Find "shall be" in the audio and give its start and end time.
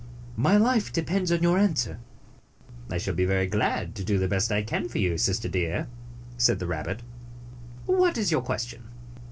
2.97-3.27